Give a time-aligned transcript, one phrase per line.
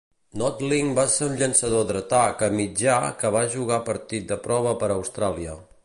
[0.41, 4.95] Nothling va ser un llançador dretà que mitjà que va jugar partit de prova per
[4.99, 5.59] Austràlia.